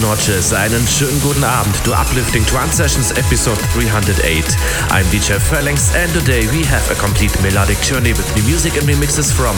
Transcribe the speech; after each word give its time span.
buenas 0.00 0.52
einen 0.52 0.86
schönen 0.86 1.20
guten 1.20 1.44
Abend 1.44 1.84
to 1.84 1.92
Uplifting 1.92 2.44
Trance 2.46 2.76
Sessions 2.76 3.10
episode 3.12 3.58
308. 3.74 4.56
I'm 4.90 5.04
DJ 5.10 5.38
Phalanx 5.38 5.94
and 5.94 6.12
today 6.12 6.46
we 6.48 6.64
have 6.64 6.90
a 6.90 6.94
complete 6.94 7.32
melodic 7.42 7.80
journey 7.82 8.12
with 8.12 8.26
new 8.34 8.42
music 8.44 8.76
and 8.76 8.88
remixes 8.88 9.32
from 9.32 9.54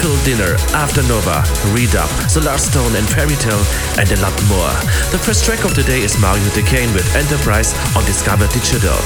Phil 0.00 0.16
Dinner, 0.24 0.56
After 0.74 1.02
Nova, 1.04 1.42
R3dub, 1.70 2.08
Solarstone 2.26 2.96
and 2.96 3.06
Ferry 3.08 3.36
Tayle 3.36 3.62
and 3.98 4.10
a 4.10 4.18
lot 4.22 4.34
more. 4.48 4.72
The 5.12 5.18
first 5.18 5.44
track 5.44 5.64
of 5.64 5.74
the 5.74 5.82
day 5.82 6.00
is 6.00 6.18
Mario 6.18 6.48
De 6.54 6.62
Caine 6.62 6.92
with 6.94 7.06
Enterprise 7.14 7.74
on 7.96 8.04
Discover 8.06 8.48
Digital. 8.48 8.96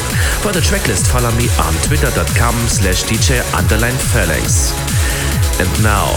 For 0.41 0.53
the 0.53 0.61
tracklist 0.61 1.11
follow 1.11 1.33
me 1.37 1.49
on 1.59 1.75
twitter.com 1.83 2.55
slash 2.69 3.05
DJ 3.05 3.43
underline 3.55 3.99
Phalanx. 4.15 4.73
And 5.59 5.71
now, 5.83 6.15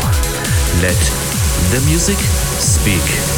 let 0.79 0.99
the 1.71 1.81
music 1.87 2.17
speak. 2.61 3.32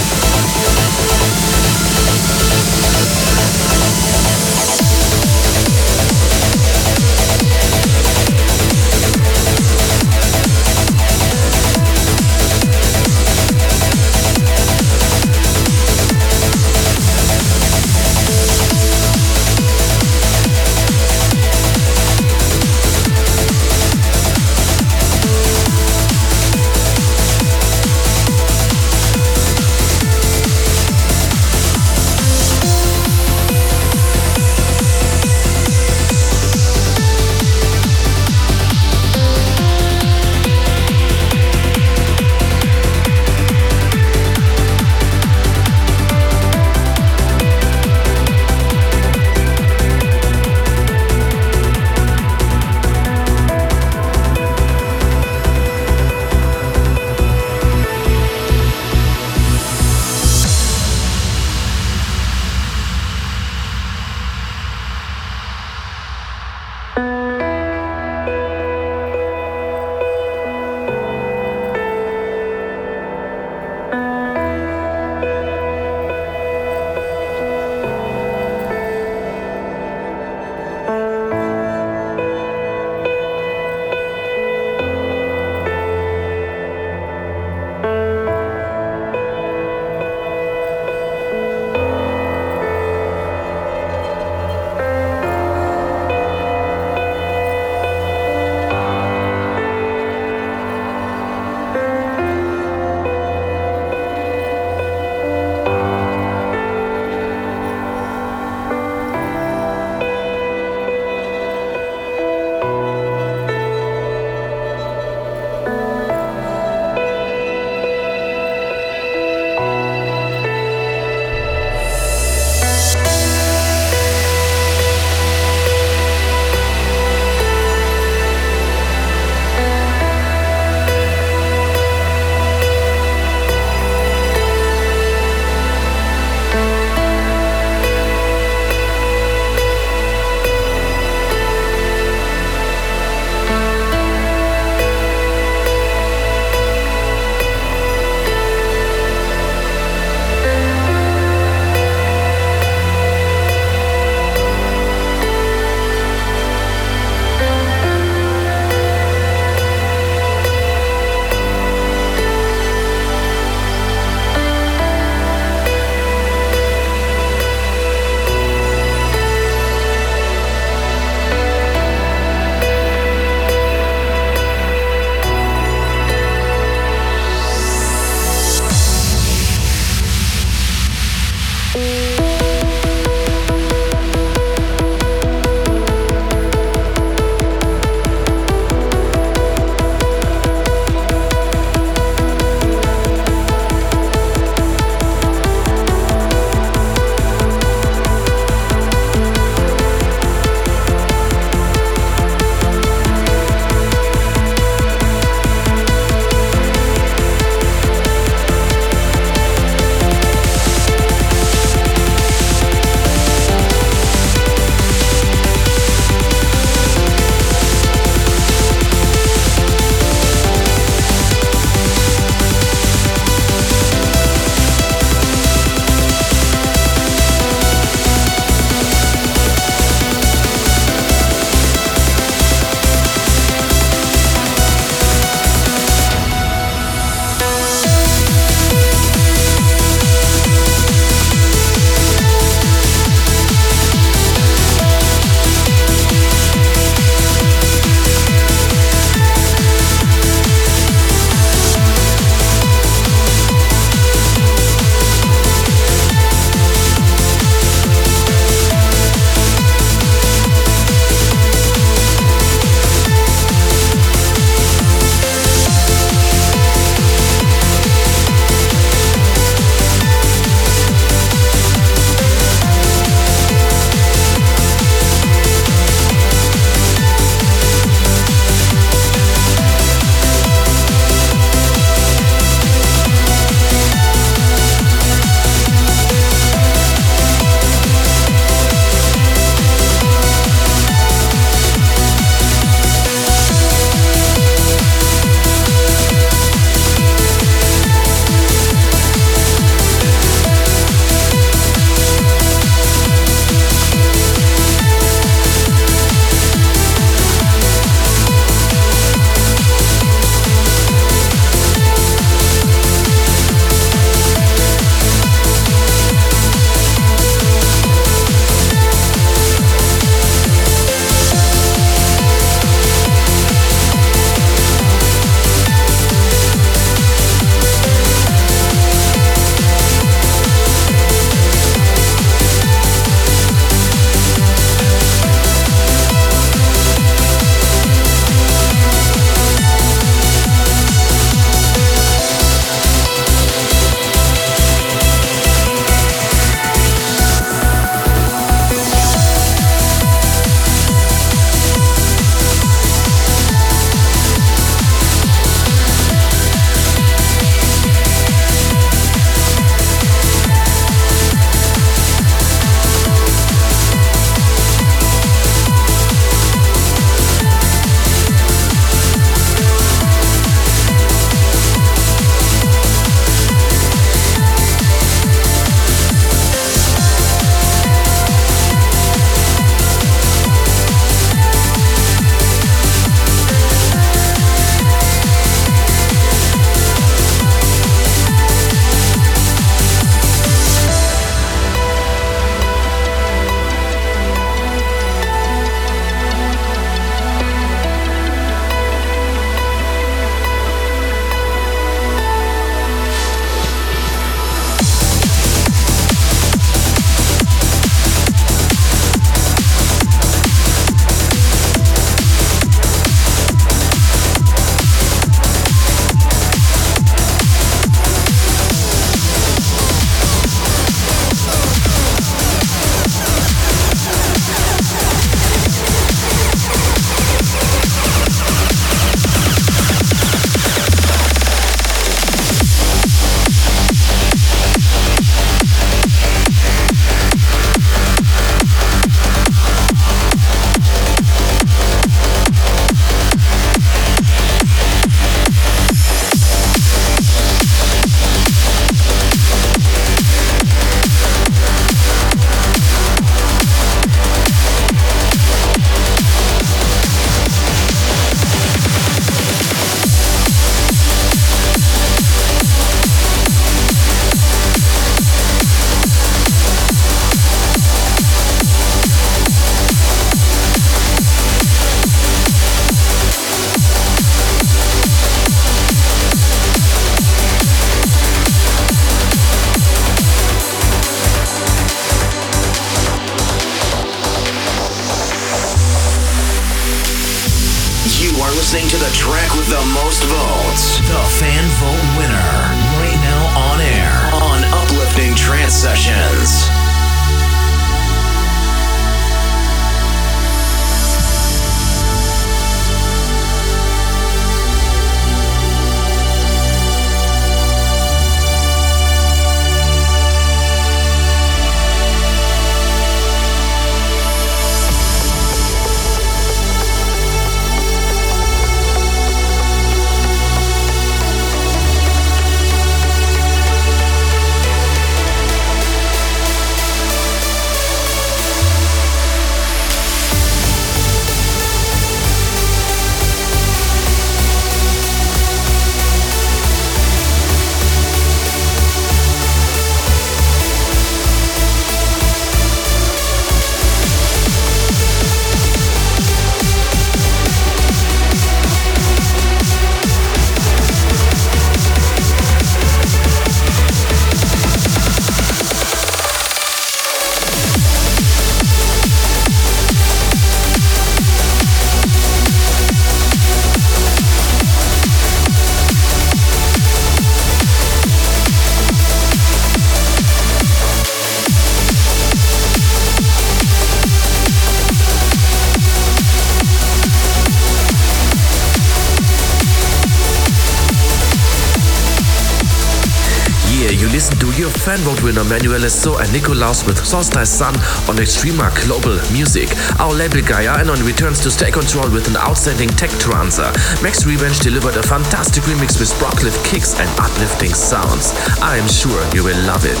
Vote 585.00 585.22
winner 585.22 585.44
Manuel 585.44 585.80
Le 585.80 585.90
Saux 585.90 586.20
and 586.20 586.32
Nikolauss 586.32 586.86
with 586.86 587.04
Solstice 587.04 587.50
Sun 587.50 587.74
on 588.08 588.16
Extrema 588.16 588.70
Global 588.84 589.18
Music. 589.32 589.68
Our 590.00 590.14
label 590.14 590.40
Gaia 590.40 590.80
and 590.80 590.90
on 590.90 591.00
returns 591.04 591.40
to 591.40 591.50
State 591.50 591.74
Control 591.74 592.08
with 592.10 592.28
an 592.28 592.36
outstanding 592.36 592.88
tech 592.88 593.10
trancer. 593.18 593.70
MaxRevenge 594.00 594.62
delivered 594.62 594.96
a 594.96 595.02
fantastic 595.02 595.64
remix 595.64 595.98
with 596.00 596.10
Brocklift 596.20 596.64
kicks 596.64 596.98
and 596.98 597.08
uplifting 597.20 597.74
sounds. 597.74 598.32
I 598.62 598.76
am 598.76 598.88
sure 598.88 599.20
you 599.34 599.44
will 599.44 599.60
love 599.66 599.84
it. 599.84 600.00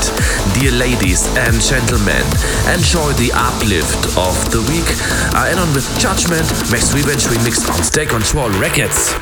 Dear 0.58 0.72
ladies 0.72 1.26
and 1.36 1.60
gentlemen, 1.60 2.24
enjoy 2.72 3.12
the 3.20 3.32
uplift 3.34 4.16
of 4.16 4.34
the 4.50 4.62
week. 4.72 4.88
Aenon 5.34 5.72
with 5.74 5.86
Judgement, 5.98 6.46
Max 6.70 6.94
Revenge 6.94 7.26
remix 7.26 7.68
on 7.68 7.82
State 7.82 8.08
Control 8.08 8.50
Records. 8.60 9.14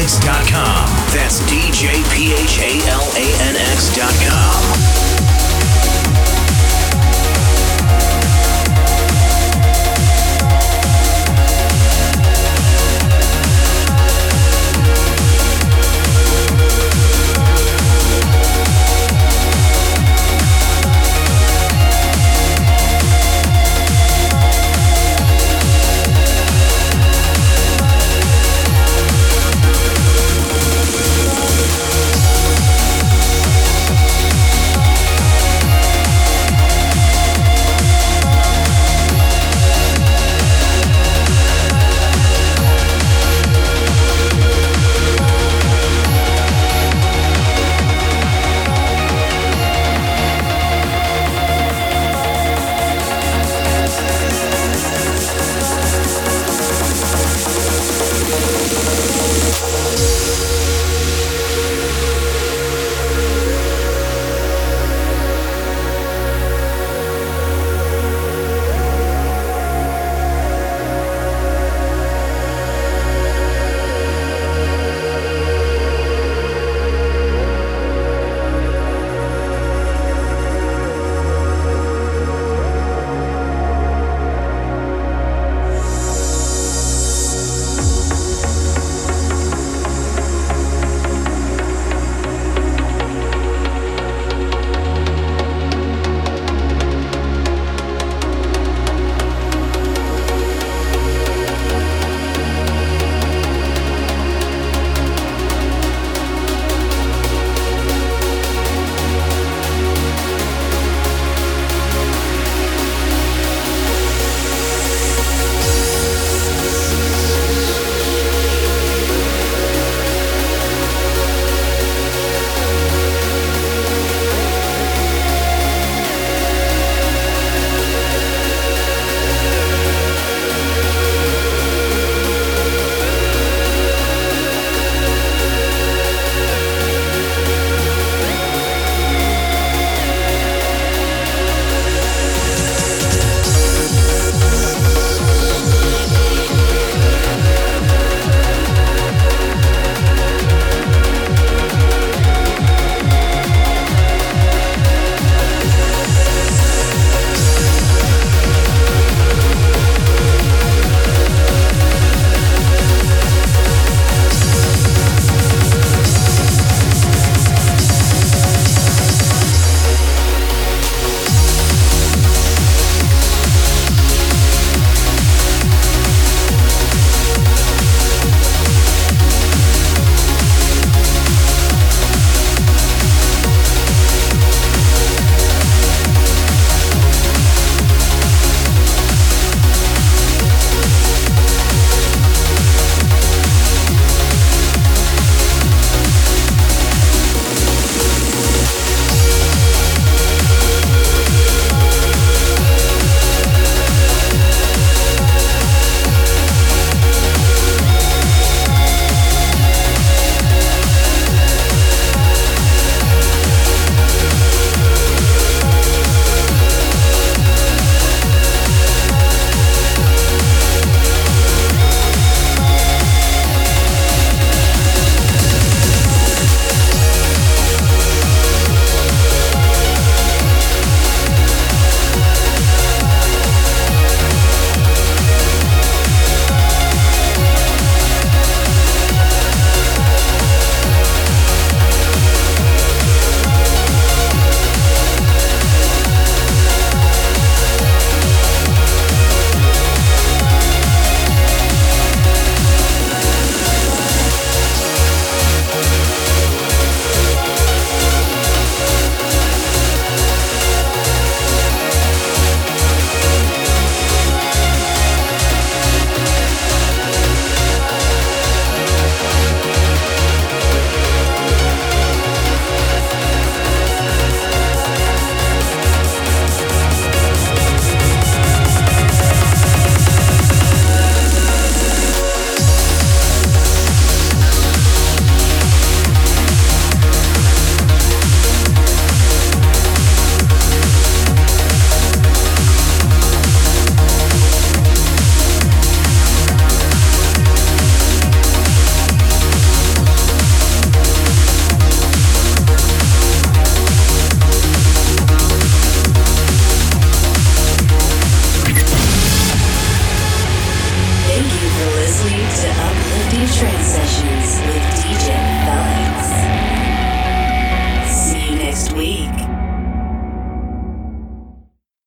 DJPhalanx.com. 0.00 0.39